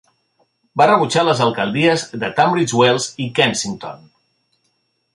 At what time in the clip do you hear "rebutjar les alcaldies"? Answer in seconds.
0.91-2.07